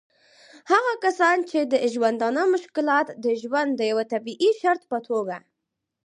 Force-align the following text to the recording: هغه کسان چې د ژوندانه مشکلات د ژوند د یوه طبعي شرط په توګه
هغه 0.71 0.93
کسان 1.05 1.37
چې 1.49 1.59
د 1.71 1.73
ژوندانه 1.93 2.41
مشکلات 2.53 3.07
د 3.25 3.27
ژوند 3.41 3.71
د 3.75 3.81
یوه 3.91 4.03
طبعي 4.13 4.49
شرط 4.61 4.81
په 4.91 4.97
توګه 5.07 5.37